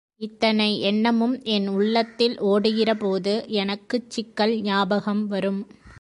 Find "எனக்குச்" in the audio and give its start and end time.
3.55-4.09